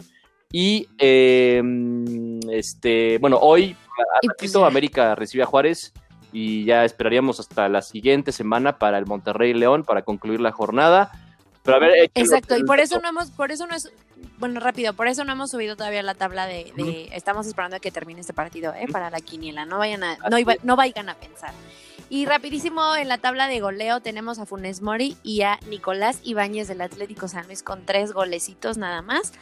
[0.53, 1.62] Y eh,
[2.51, 5.93] este, bueno, hoy a pues América recibe a Juárez
[6.38, 11.11] y ya esperaríamos hasta la siguiente semana para el Monterrey León para concluir la jornada.
[11.62, 13.90] Pero a ver, Exacto, y por eso no hemos, por eso no es,
[14.37, 17.90] bueno, rápido, por eso no hemos subido todavía la tabla de, estamos esperando a que
[17.90, 18.85] termine este partido, ¿eh?
[18.92, 21.53] Para la quiniela, no vayan a, no, no vayan a pensar.
[22.11, 26.68] Y rapidísimo en la tabla de goleo tenemos a Funes Mori y a Nicolás Ibáñez
[26.68, 29.33] del Atlético San Luis con tres golecitos nada más.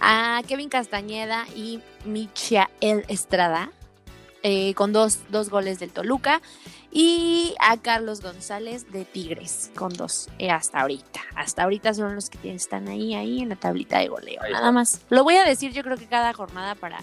[0.00, 3.72] A Kevin Castañeda y Michael Estrada
[4.46, 6.42] eh, con dos, dos, goles del Toluca.
[6.92, 11.20] Y a Carlos González de Tigres con dos eh, hasta ahorita.
[11.34, 14.40] Hasta ahorita son los que están ahí, ahí en la tablita de goleo.
[14.52, 15.00] Nada más.
[15.08, 16.98] Lo voy a decir yo creo que cada jornada para,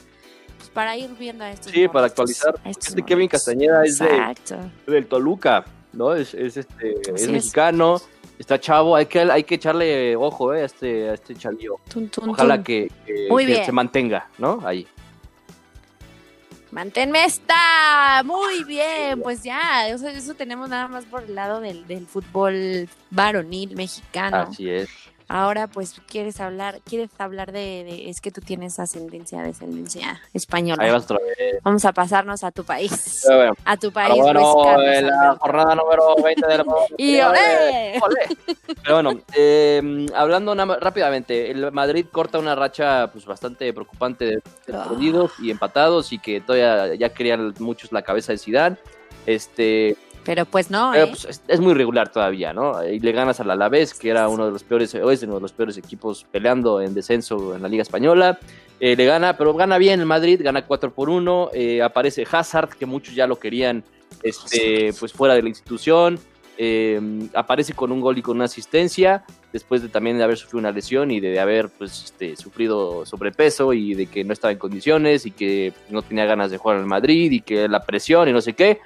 [0.58, 1.72] pues, para ir viendo a estos.
[1.72, 2.62] Sí, para actualizar.
[2.64, 4.36] Este Kevin Castañeda es de,
[4.86, 6.14] del Toluca, ¿no?
[6.14, 8.00] Es, este, es mexicano.
[8.38, 11.80] Está chavo, hay que, hay que echarle ojo eh, a este, a este chavío.
[12.28, 14.62] Ojalá que, que se mantenga, ¿no?
[14.64, 14.88] Ahí.
[16.72, 18.24] Manténme esta.
[18.24, 24.38] Muy bien, pues ya, eso, tenemos nada más por el lado del, fútbol varonil mexicano.
[24.38, 24.90] Así es.
[25.32, 30.84] Ahora pues quieres hablar, quieres hablar de, es que tú tienes ascendencia, descendencia española.
[30.84, 31.62] Ahí vas otra vez.
[31.64, 33.24] Vamos a pasarnos a tu país.
[33.28, 34.18] Bueno, a tu país.
[34.18, 36.64] Bueno, pues, la jornada número 20 del
[36.98, 38.02] y olé.
[38.84, 44.42] Pero bueno, eh, hablando rápidamente, el Madrid corta una racha pues bastante preocupante de
[44.74, 44.86] ah.
[44.90, 48.78] perdidos y empatados y que todavía ya querían muchos la cabeza de Zidane.
[49.26, 51.08] Este, pero pues no, ¿eh?
[51.08, 52.84] pues, es, muy regular todavía, ¿no?
[52.86, 55.42] Y le ganas al Alavés, que era uno de los peores, o es uno de
[55.42, 58.40] los peores equipos peleando en descenso en la Liga Española.
[58.80, 61.52] Eh, le gana, pero gana bien el Madrid, gana 4 por 1.
[61.54, 63.84] Eh, aparece Hazard, que muchos ya lo querían
[64.22, 66.20] este, pues fuera de la institución.
[67.34, 70.72] aparece con un gol y con una asistencia, después de también de haber sufrido una
[70.72, 75.26] lesión y de haber pues, este, sufrido sobrepeso y de que no estaba en condiciones
[75.26, 78.34] y que no tenía ganas de jugar en el Madrid y que la presión y
[78.34, 78.80] no sé qué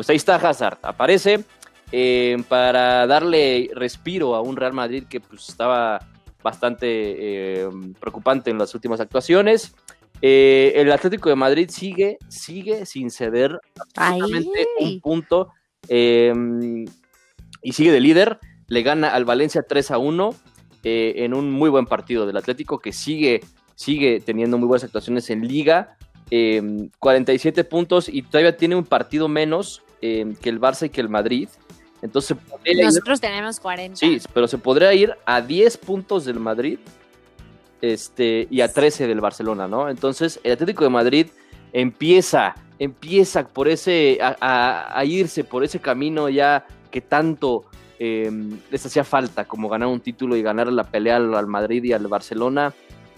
[0.00, 1.44] pues ahí está Hazard, aparece
[1.92, 6.08] eh, para darle respiro a un Real Madrid que pues estaba
[6.42, 7.68] bastante eh,
[8.00, 9.74] preocupante en las últimas actuaciones.
[10.22, 13.60] Eh, el Atlético de Madrid sigue, sigue sin ceder
[13.94, 15.50] absolutamente un punto
[15.86, 18.38] y sigue de líder.
[18.68, 20.34] Le gana al Valencia 3 a 1
[20.82, 23.42] en un muy buen partido del Atlético que sigue,
[23.74, 25.98] sigue teniendo muy buenas actuaciones en liga.
[26.30, 31.10] 47 puntos y todavía tiene un partido menos Em, que el Barça y que el
[31.10, 31.48] Madrid.
[32.00, 32.36] Entonces,
[32.82, 33.96] nosotros tenemos 40.
[33.96, 36.78] Sí, pero se podría ir a 10 puntos del Madrid
[37.82, 39.90] este, y a 13 del Barcelona, ¿no?
[39.90, 41.26] Entonces, el Atlético de Madrid
[41.74, 47.66] empieza, empieza por ese, a, irse por ese camino ya que tanto
[47.98, 51.92] em, les hacía falta, como ganar un título y ganar la pelea al, Madrid y
[51.92, 52.72] al Barcelona.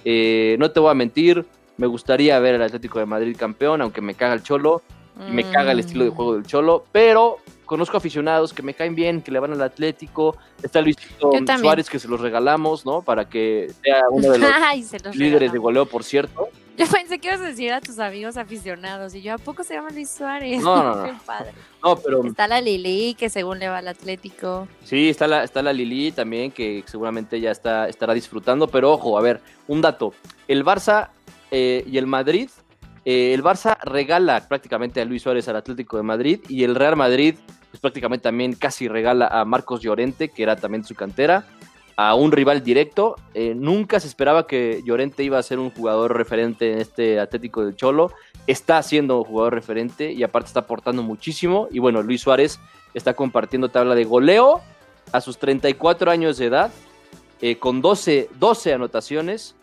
[0.05, 4.01] Eh, no te voy a mentir, me gustaría ver al Atlético de Madrid campeón, aunque
[4.01, 4.83] me caga el cholo
[5.29, 6.15] y me caga el estilo de mm.
[6.15, 10.37] juego del Cholo, pero conozco aficionados que me caen bien, que le van al Atlético.
[10.63, 10.97] Está Luis
[11.59, 13.03] Suárez que se los regalamos, ¿no?
[13.03, 14.39] Para que sea uno de
[15.05, 16.49] los líderes de goleo, por cierto.
[16.77, 19.15] Yo pensé que ibas a decir a tus amigos aficionados.
[19.15, 20.63] Y yo, ¿a poco se llama Luis Suárez?
[20.63, 21.19] No, no, no.
[21.25, 21.53] padre.
[21.83, 22.27] No, pero...
[22.27, 24.67] Está la Lili, que según le va al Atlético.
[24.85, 28.69] Sí, está la, está la Lili también, que seguramente ya está, estará disfrutando.
[28.69, 30.15] Pero ojo, a ver, un dato.
[30.49, 31.09] El Barça
[31.51, 32.49] eh, y el Madrid
[33.05, 36.97] eh, el Barça regala prácticamente a Luis Suárez al Atlético de Madrid y el Real
[36.97, 37.37] Madrid
[37.71, 41.47] pues prácticamente también casi regala a Marcos Llorente, que era también su cantera,
[41.97, 43.17] a un rival directo.
[43.33, 47.65] Eh, nunca se esperaba que Llorente iba a ser un jugador referente en este Atlético
[47.65, 48.13] del Cholo.
[48.47, 51.69] Está siendo un jugador referente y aparte está aportando muchísimo.
[51.71, 52.61] Y bueno, Luis Suárez
[52.93, 54.61] está compartiendo tabla de goleo
[55.13, 56.71] a sus 34 años de edad,
[57.41, 59.55] eh, con 12, 12 anotaciones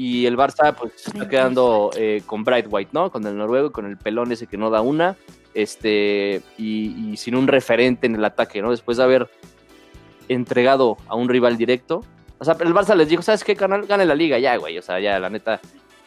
[0.00, 3.12] y el Barça pues está quedando eh, con Bright White, ¿no?
[3.12, 5.18] Con el noruego, con el pelón ese que no da una,
[5.52, 8.70] este, y, sin un referente en el ataque, ¿no?
[8.70, 9.28] Después de haber
[10.30, 12.02] entregado a un rival directo.
[12.38, 13.84] O sea, el Barça les dijo, ¿sabes qué, canal?
[13.84, 14.78] Gane la liga ya, güey.
[14.78, 15.60] O sea, ya, la neta,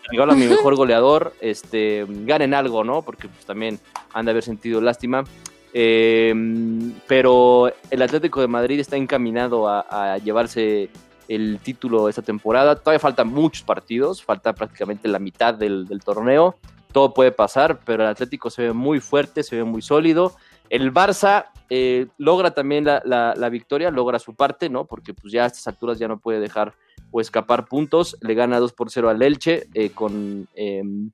[0.10, 3.03] regalo a mi mejor goleador, este, ganen algo, ¿no?
[3.03, 3.79] Porque pues también
[4.12, 5.23] han de haber sentido lástima.
[5.71, 10.89] Em, pero el Atlético de Madrid está encaminado a llevarse
[11.28, 12.76] el título de esta temporada.
[12.76, 16.58] Todavía faltan muchos partidos, falta prácticamente la mitad del, torneo.
[16.92, 20.36] Todo puede pasar, pero el Atlético se ve muy fuerte, se ve muy sólido.
[20.70, 24.86] El Barça eh, logra también la, victoria, logra su parte, ¿no?
[24.86, 26.74] Porque pues ya a estas alturas ya no puede dejar
[27.12, 28.18] o escapar puntos.
[28.22, 31.12] Le gana 2 por 0 al Elche eh, con em,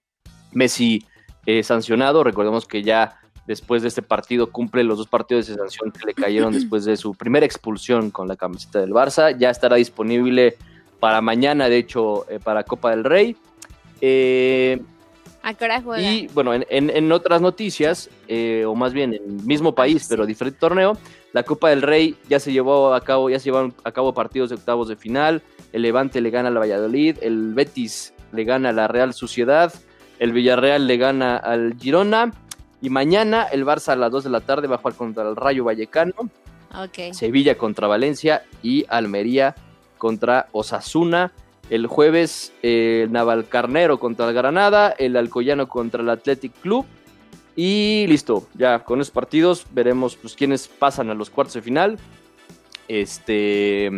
[0.52, 1.06] Messi
[1.46, 2.24] eh, sancionado.
[2.24, 6.14] Recordemos que ya después de este partido cumple los dos partidos de sanción que le
[6.14, 9.36] cayeron después de su primera expulsión con la camiseta del Barça.
[9.36, 10.56] Ya estará disponible
[11.00, 13.36] para mañana, de hecho, eh, para Copa del Rey.
[14.02, 14.80] Eh,
[15.42, 16.12] ¿A qué hora juega?
[16.12, 20.60] Y bueno, en, otras noticias, eh, o más bien en el mismo país, pero diferente
[20.60, 20.96] torneo,
[21.34, 24.50] la Copa del Rey ya se llevó a cabo, ya se llevaron a cabo partidos
[24.52, 25.42] de octavos de final.
[25.74, 29.74] El Levante le gana al Valladolid, el Betis le gana a la Real Sociedad,
[30.20, 32.32] el Villarreal le gana al Girona
[32.82, 35.36] y mañana el Barça a las 2 de la tarde va a jugar contra el
[35.36, 36.14] Rayo Vallecano.
[37.12, 39.56] Sevilla contra Valencia y Almería
[39.98, 41.32] contra Osasuna.
[41.70, 46.86] El jueves el Navalcarnero contra el Granada, el Alcoyano contra el Athletic Club.
[47.56, 52.00] Y listo, ya con esos partidos veremos pues quiénes pasan a los cuartos de final.
[52.88, 53.92] Este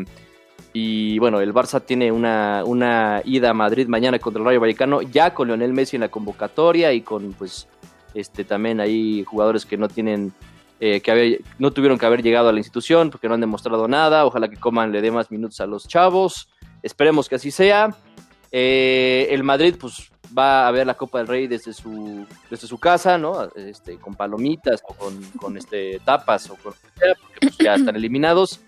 [0.74, 5.02] y bueno, el Barça tiene una, una ida a Madrid mañana contra el Rayo Vallecano,
[5.02, 7.68] ya con Lionel Messi en la convocatoria y con pues
[8.14, 10.34] este, también hay jugadores que no tienen,
[10.80, 14.26] eh, que no tuvieron que haber llegado a la institución porque no han demostrado nada.
[14.26, 16.50] Ojalá que Coman le dé más minutos a los chavos.
[16.84, 17.96] Esperemos que así sea.
[18.52, 22.78] Eh, el Madrid, pues, va a ver la Copa del Rey desde su, desde su
[22.78, 23.50] casa, ¿no?
[23.56, 28.60] Este, con palomitas o con, este, tapas o con porque pues, ya están eliminados.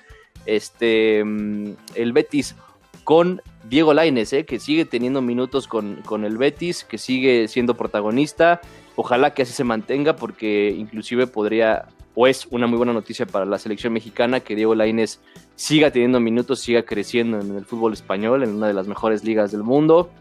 [0.46, 2.56] Este, mm, el Betis
[3.04, 4.46] con Diego Laines, ¿eh?
[4.46, 8.62] que sigue teniendo minutos con, con el Betis, que sigue siendo protagonista.
[8.96, 13.46] Ojalá que así se mantenga porque inclusive podría, o es una muy buena noticia para
[13.46, 15.20] la selección mexicana que Diego Laines
[15.56, 19.52] siga teniendo minutos, siga creciendo en el fútbol español, en una de las mejores ligas
[19.52, 20.12] del mundo.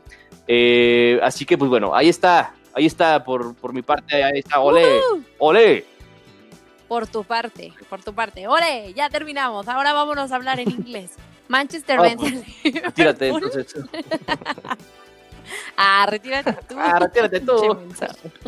[0.48, 4.60] Eh, así que pues bueno, ahí está, ahí está por, por mi parte, ahí está,
[4.60, 4.86] ole,
[5.38, 5.84] ole.
[6.88, 8.46] Por tu parte, por tu parte.
[8.46, 9.66] Ole, ya terminamos.
[9.66, 11.12] Ahora vámonos a hablar en inglés.
[11.48, 12.44] Manchester vence.
[12.94, 13.74] Tírate entonces.
[15.76, 16.74] ah, retírate tú.
[16.78, 17.78] Ah, retírate tú.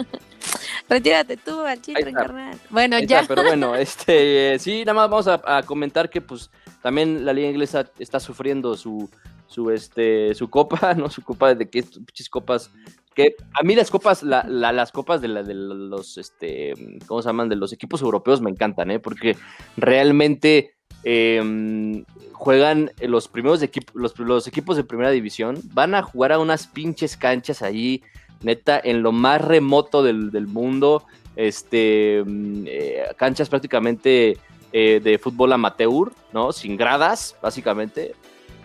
[0.88, 2.59] retírate tú, al reencarnado.
[2.70, 3.24] Bueno, ya.
[3.26, 6.50] pero bueno, este, sí, nada más vamos a, comentar que pues
[6.83, 9.09] también la liga inglesa está sufriendo su,
[9.46, 11.09] su, este, su copa, ¿no?
[11.11, 12.70] Su copa de que pinches copas
[13.14, 16.74] que a mí las copas, las copas de, la, de los, este,
[17.07, 17.48] ¿cómo se llaman?
[17.48, 18.98] De los equipos europeos me encantan, ¿eh?
[18.98, 19.37] Porque
[19.76, 22.04] realmente em,
[22.35, 27.16] juegan los primeros equipos, los, equipos de primera división, van a jugar a unas pinches
[27.16, 28.03] canchas ahí,
[28.42, 31.05] neta, en lo más remoto del, mundo,
[31.37, 34.37] este, em, eh, canchas prácticamente
[34.73, 36.53] eh, de fútbol amateur, ¿no?
[36.53, 38.14] Sin gradas, básicamente.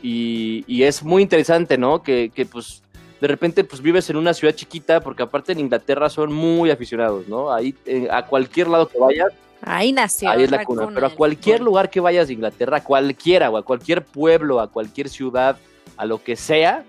[0.01, 2.01] Y, es muy interesante, ¿no?
[2.01, 2.84] Que, pues
[3.21, 7.27] de repente pues vives en una ciudad chiquita, porque aparte en Inglaterra son muy aficionados,
[7.27, 7.51] ¿no?
[7.51, 9.34] Ahí eh, a cualquier lado que vayas.
[9.62, 10.30] Ahí nació.
[10.30, 10.88] Ahí es la, cuna.
[10.93, 15.10] Pero a cualquier lugar que vayas de Inglaterra, cualquiera, o a cualquier pueblo, a cualquier
[15.10, 15.58] ciudad,
[15.98, 16.86] a lo que sea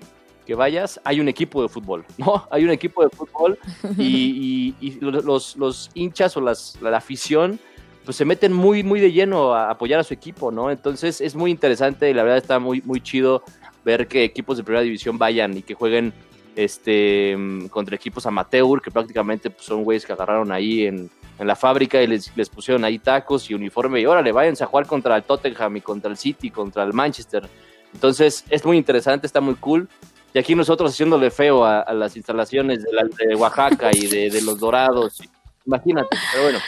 [0.46, 2.46] que vayas, hay un equipo de fútbol, ¿no?
[2.50, 3.58] Hay un equipo de fútbol
[3.96, 7.58] y, los, los, hinchas o las, la afición
[8.04, 10.70] pues se meten muy, muy de lleno a apoyar a su equipo, ¿no?
[10.70, 13.44] Entonces es muy interesante y la verdad está muy, muy chido
[13.84, 16.12] ver que equipos de primera división vayan y que jueguen
[16.56, 17.36] este
[17.70, 21.10] contra equipos amateur, que prácticamente pues, son güeyes que agarraron ahí en,
[21.44, 24.86] la fábrica y les, les, pusieron ahí tacos y uniforme y órale, váyanse a jugar
[24.86, 27.48] contra el Tottenham y contra el City, contra el Manchester.
[27.94, 29.88] Entonces es muy interesante, está muy cool.
[30.32, 35.20] Y aquí nosotros haciéndole feo a, las instalaciones de, Oaxaca y de, los Dorados.
[35.66, 36.58] Imagínate, pero bueno.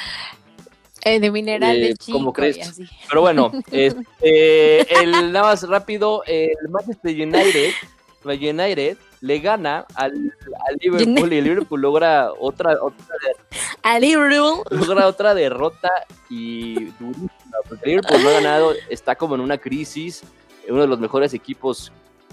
[1.05, 2.81] Eh, de minerales eh, ¿Cómo crees?
[3.09, 7.73] Pero bueno, este, el, nada más rápido, el Manchester United,
[8.25, 10.35] United le gana al,
[10.81, 13.17] Liverpool y el Liverpool logra otra, otra
[14.71, 15.91] logra otra derrota
[16.29, 20.23] y durísima, porque el Liverpool no ha ganado, está como en una crisis,
[20.69, 21.93] uno de los mejores equipos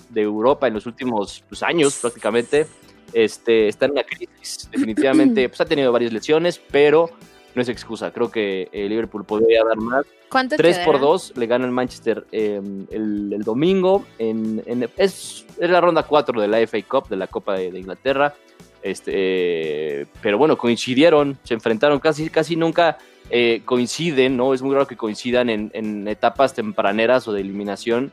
[0.10, 2.68] de Europa en los últimos pues, años prácticamente.
[3.14, 7.10] Este, está en una crisis, definitivamente, pues ha tenido varias lesiones, pero
[7.56, 8.12] no es excusa.
[8.12, 10.06] Creo que el Liverpool podría dar más.
[10.30, 14.06] ¿Cuánto 3 por 2 le gana el Manchester em, el, domingo.
[14.20, 14.62] En,
[14.98, 18.34] es, la ronda 4 de la FA Cup, de la Copa de, Inglaterra.
[18.82, 22.98] Este, pero bueno, coincidieron, se enfrentaron casi, casi nunca
[23.30, 24.54] eh, coinciden, ¿no?
[24.54, 28.12] Es muy raro que coincidan en, en, etapas tempraneras o de eliminación.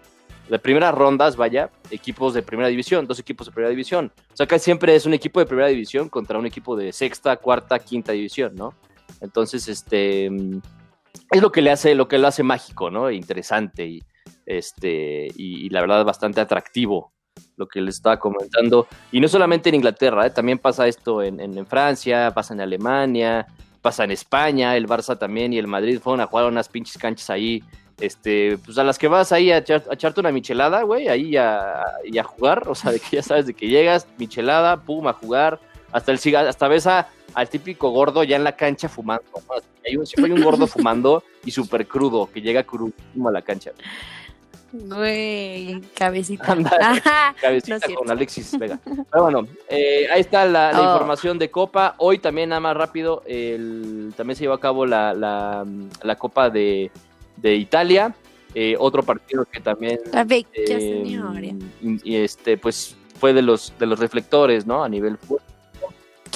[0.49, 4.12] De primeras rondas, vaya, equipos de primera división, dos equipos de primera división.
[4.33, 7.37] O sea, que siempre es un equipo de primera división contra un equipo de sexta,
[7.37, 8.72] cuarta, quinta división, ¿no?
[9.20, 13.11] Entonces, este es lo que le hace, lo que lo hace mágico, ¿no?
[13.11, 14.02] Interesante y
[14.46, 17.12] este, y, la verdad bastante atractivo
[17.57, 18.87] lo que les estaba comentando.
[19.12, 20.31] Y no solamente en Inglaterra, ¿eh?
[20.31, 23.46] también pasa esto en, Francia, pasa en Alemania,
[23.83, 27.29] pasa en España, el Barça también y el Madrid fueron a jugar unas pinches canchas
[27.31, 27.62] ahí.
[27.98, 32.18] Este, pues a las que vas ahí a, echarte una michelada, güey, ahí a, y
[32.18, 35.59] a jugar, o sea, de que ya sabes de que llegas, michelada, pum, a jugar,
[35.96, 39.24] hasta el hasta ves a, al típico gordo ya en la cancha fumando.
[39.87, 43.40] Hay un, siempre hay un gordo fumando y súper crudo, que llega crudísimo a la
[43.40, 43.72] cancha.
[44.72, 46.54] Güey, cabecita.
[47.40, 48.78] cabecita con Alexis Vega.
[48.85, 50.92] Pero bueno, eh, ahí está la, oh.
[50.92, 51.94] información de Copa.
[51.96, 56.90] Hoy también, nada más rápido, el, también se llevó a cabo la, la, Copa de,
[57.38, 58.14] de Italia.
[58.54, 59.98] Eh, otro partido que también.
[60.28, 61.56] Eh,
[62.04, 64.85] y, este, pues fue de los, de los reflectores, ¿no?
[64.85, 65.40] A nivel fútbol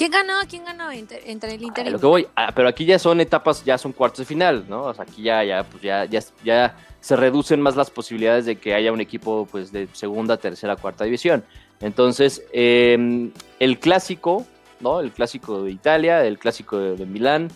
[0.01, 0.33] ¿Quién ganó?
[0.49, 1.19] ¿Quién ganó entre
[1.53, 4.17] el Inter y lo que voy, ah, pero aquí ya son etapas, ya son cuartos
[4.17, 4.85] de final, ¿no?
[4.85, 8.55] O sea, aquí ya, ya, pues ya, ya, ya se reducen más las posibilidades de
[8.55, 11.43] que haya un equipo, pues, de segunda, tercera, cuarta división.
[11.81, 14.43] Entonces, em, el clásico,
[14.79, 15.01] ¿no?
[15.01, 17.49] El clásico de Italia, el clásico de, Milán,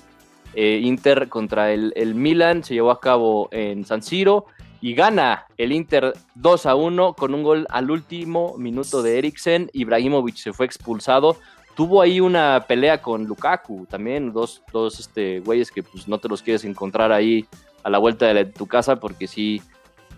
[0.54, 4.46] eh, Inter contra el, el, Milan se llevó a cabo en San Siro
[4.82, 9.72] y gana el Inter 2 a 1 con un gol al último minuto de Eriksen.
[9.74, 11.38] Ibrahimovic se fue expulsado
[11.76, 16.30] tuvo ahí una pelea con Lukaku también, dos, dos este, güeyes que pues no te
[16.30, 17.46] los quieres encontrar ahí
[17.84, 19.62] a la vuelta de, tu casa porque sí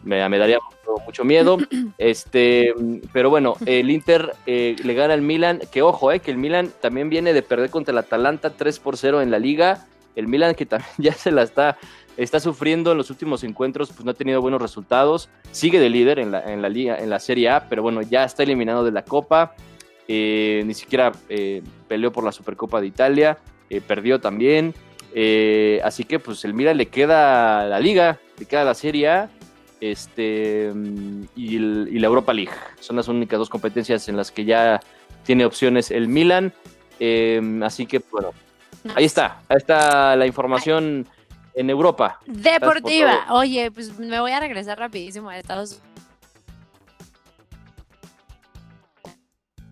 [0.03, 0.60] me, daría
[1.05, 1.58] mucho, miedo.
[1.97, 2.74] Este,
[3.12, 6.72] pero bueno, el Inter eh, le gana al Milan, que ojo, eh, que el Milan
[6.80, 9.86] también viene de perder contra el Atalanta 3 por 0 en la liga.
[10.16, 11.78] El Milan que también ya se la está,
[12.18, 15.30] está sufriendo en los últimos encuentros, pues no ha tenido buenos resultados.
[15.51, 18.24] Sigue de líder en la, en la liga, en la Serie A, pero bueno, ya
[18.24, 19.55] está eliminado de la Copa.
[20.08, 23.38] Eh, ni siquiera eh, peleó por la Supercopa de Italia,
[23.70, 24.74] eh, perdió también.
[25.84, 29.30] así que pues el Milan le queda la liga, le queda la Serie A
[29.82, 30.72] este,
[31.36, 32.51] y, y, la Europa League.
[32.80, 34.80] Son las únicas dos competencias en las que ya
[35.24, 36.53] tiene opciones el Milan.
[37.64, 38.32] así que bueno,
[38.95, 41.08] Ahí está, ahí está la información
[41.53, 42.20] en Europa.
[42.26, 43.26] Deportiva.
[43.32, 45.82] Oye, pues me voy a regresar rapidísimo a Estados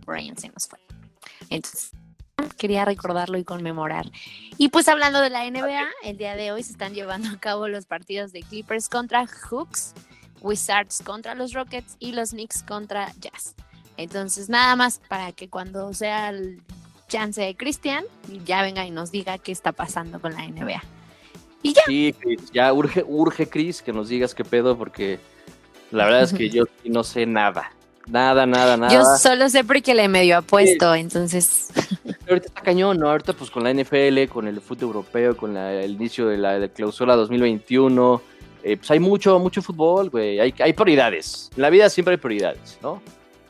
[0.05, 0.79] Brian se nos fue.
[1.49, 1.91] Entonces,
[2.57, 4.11] quería recordarlo y conmemorar.
[4.57, 7.67] Y pues hablando de la NBA, el día de hoy se están llevando a cabo
[7.67, 9.93] los partidos de Clippers contra Hooks,
[10.41, 13.55] Wizards contra los Rockets y los Knicks contra Jazz.
[13.97, 16.61] Entonces, nada más para que cuando sea el
[17.07, 18.03] chance de Cristian,
[18.45, 20.83] ya venga y nos diga qué está pasando con la NBA.
[21.61, 21.81] Y ya.
[21.87, 22.15] Sí,
[22.53, 25.19] ya urge, urge, Cris, que nos digas qué pedo, porque
[25.91, 27.71] la verdad es que yo no sé nada.
[28.07, 28.93] Nada, nada, nada.
[28.93, 31.69] Yo solo sé porque le medio apuesto, entonces.
[32.27, 33.09] Ahorita está cañón, ¿no?
[33.09, 36.69] Ahorita pues con la NFL, con el fútbol europeo, con el inicio de la de
[36.69, 38.21] clausura 2021,
[38.63, 40.39] eh, pues hay mucho, mucho fútbol, güey.
[40.39, 41.49] Hay, hay prioridades.
[41.55, 43.01] En la vida siempre hay prioridades, ¿no?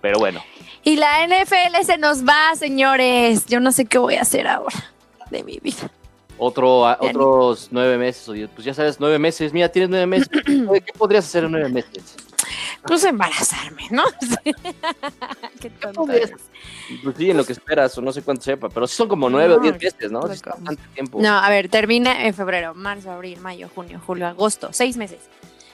[0.01, 0.41] Pero bueno.
[0.83, 3.45] Y la NFL se nos va, señores.
[3.47, 4.75] Yo no sé qué voy a hacer ahora
[5.31, 5.89] de mi vida.
[6.37, 9.53] Otro, otros nueve meses, pues ya sabes, nueve meses.
[9.53, 10.29] Mira, tienes nueve meses.
[10.45, 12.17] ¿Qué podrías hacer en nueve meses?
[12.88, 14.03] Pues embarazarme, ¿no?
[15.61, 18.95] qué tonto Pues sí, en lo que esperas, o no sé cuánto sepa, pero sí
[18.95, 20.19] son como nueve o diez meses, ¿no?
[20.27, 21.19] Es bastante tiempo.
[21.21, 25.19] No, a ver, termina en febrero, marzo, abril, mayo, junio, julio, agosto, seis meses.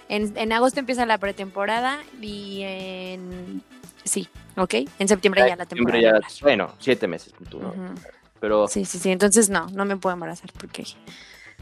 [0.10, 3.62] En, en agosto empieza la pretemporada y en
[4.04, 4.76] Sí, ok.
[5.00, 6.20] En septiembre ya, la temporada.
[6.42, 7.34] bueno, siete meses,
[8.40, 8.68] Pero...
[8.68, 9.12] Sí, sí, sí.
[9.12, 10.86] Entonces no, no me puedo embarazar porque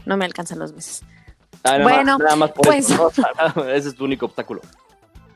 [0.06, 1.02] no me alcanzan los meses.
[1.62, 2.90] Ah, bueno, nada más por pues...
[2.90, 3.12] eso,
[3.68, 4.62] ese es tu único obstáculo.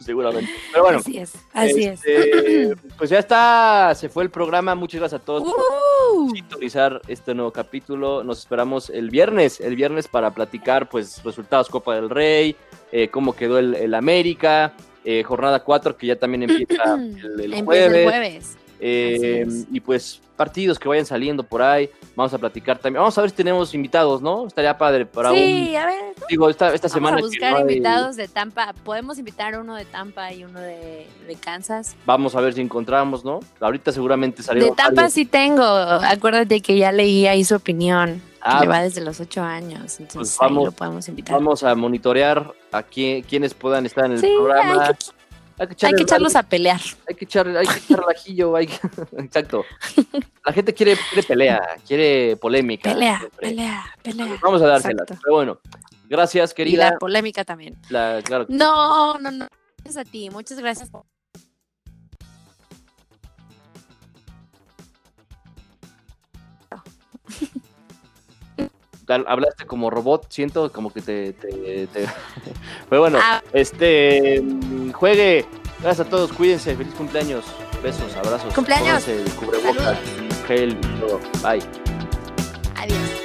[0.05, 0.51] Seguramente.
[0.71, 0.99] Pero bueno.
[0.99, 2.01] Así es, así es.
[2.05, 4.75] Este, pues ya está, se fue el programa.
[4.75, 6.31] Muchas gracias a todos por uh.
[6.31, 8.23] sintonizar este nuevo capítulo.
[8.23, 12.57] Nos esperamos el viernes, el viernes para platicar pues resultados Copa del Rey,
[12.93, 14.75] eh, cómo quedó el, el América,
[15.05, 16.95] eh, jornada 4 que ya también empieza
[17.39, 18.57] el, jueves.
[18.87, 23.01] Eh, y pues partidos que vayan saliendo por ahí, vamos a platicar también.
[23.01, 24.47] Vamos a ver si tenemos invitados, ¿no?
[24.47, 26.15] Estaría padre para sí, a ver.
[26.29, 27.17] Digo, esta, esta semana.
[27.17, 28.75] Vamos a buscar invitados de Tampa.
[28.85, 31.07] Podemos invitar uno de Tampa y uno de,
[31.41, 31.97] Kansas.
[32.05, 33.41] Vamos a ver si encontramos, ¿no?
[33.59, 34.65] Ahorita seguramente salió.
[34.65, 35.65] De Tampa sí tengo.
[35.65, 38.21] Acuérdate que ya leí ahí su opinión.
[38.47, 41.35] Ah, que va desde los ocho años, entonces pues vamos, lo podemos invitar.
[41.35, 44.85] Vamos a monitorear a quienes puedan estar en el programa.
[44.85, 45.05] Hay que,
[45.59, 46.81] echarlos a pelear.
[47.09, 48.05] Hay que echar, hay que echar
[48.57, 48.65] hay
[49.19, 49.65] exacto.
[50.45, 52.93] La gente quiere, quiere pelea, quiere polémica.
[52.93, 54.39] Pelea, pelea, pelea.
[54.43, 55.05] Vamos a dársela.
[55.07, 55.61] Pero bueno,
[56.09, 56.89] gracias, querida.
[56.89, 57.77] Y la polémica también.
[57.89, 58.47] claro.
[58.49, 59.49] No, no, no.
[59.83, 60.91] Gracias a ti, muchas gracias.
[69.09, 71.33] Hablaste como robot, siento como que te...
[71.33, 71.89] te,
[72.89, 73.43] Pero bueno, ah.
[73.53, 74.43] este,
[74.93, 75.47] juegue.
[75.81, 77.45] Gracias a todos, cuídense, feliz cumpleaños,
[77.83, 78.55] besos, abrazos.
[78.55, 79.05] Cumpleaños.
[79.39, 79.99] cubrebocas,
[80.47, 81.21] gel todo.
[81.43, 81.63] Bye.
[82.77, 83.24] Adiós.